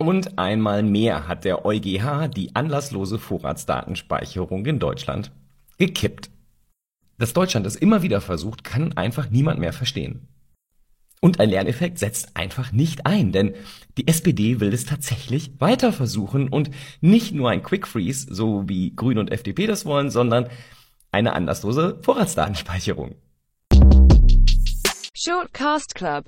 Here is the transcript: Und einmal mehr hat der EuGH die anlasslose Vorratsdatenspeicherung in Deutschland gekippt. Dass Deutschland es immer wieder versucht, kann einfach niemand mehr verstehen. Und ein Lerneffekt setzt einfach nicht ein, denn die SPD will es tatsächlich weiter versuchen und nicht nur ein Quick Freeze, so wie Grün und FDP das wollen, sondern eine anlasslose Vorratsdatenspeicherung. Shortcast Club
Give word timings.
Und 0.00 0.38
einmal 0.38 0.84
mehr 0.84 1.26
hat 1.26 1.44
der 1.44 1.66
EuGH 1.66 2.28
die 2.28 2.54
anlasslose 2.54 3.18
Vorratsdatenspeicherung 3.18 4.64
in 4.64 4.78
Deutschland 4.78 5.32
gekippt. 5.76 6.30
Dass 7.18 7.32
Deutschland 7.32 7.66
es 7.66 7.74
immer 7.74 8.00
wieder 8.02 8.20
versucht, 8.20 8.62
kann 8.62 8.96
einfach 8.96 9.28
niemand 9.28 9.58
mehr 9.58 9.72
verstehen. 9.72 10.28
Und 11.20 11.40
ein 11.40 11.50
Lerneffekt 11.50 11.98
setzt 11.98 12.36
einfach 12.36 12.70
nicht 12.70 13.06
ein, 13.06 13.32
denn 13.32 13.54
die 13.96 14.06
SPD 14.06 14.60
will 14.60 14.72
es 14.72 14.84
tatsächlich 14.84 15.50
weiter 15.58 15.92
versuchen 15.92 16.48
und 16.48 16.70
nicht 17.00 17.34
nur 17.34 17.50
ein 17.50 17.64
Quick 17.64 17.88
Freeze, 17.88 18.32
so 18.32 18.68
wie 18.68 18.94
Grün 18.94 19.18
und 19.18 19.32
FDP 19.32 19.66
das 19.66 19.84
wollen, 19.84 20.10
sondern 20.10 20.48
eine 21.10 21.32
anlasslose 21.32 21.98
Vorratsdatenspeicherung. 22.02 23.16
Shortcast 25.20 25.96
Club 25.96 26.26